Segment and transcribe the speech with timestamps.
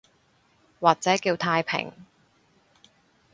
[0.79, 1.93] 或者叫太平